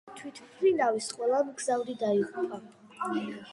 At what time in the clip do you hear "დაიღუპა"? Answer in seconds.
2.07-2.61